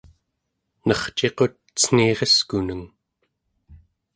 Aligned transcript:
nerciqut 0.87 1.55
cen̄ireskuneng 1.79 2.85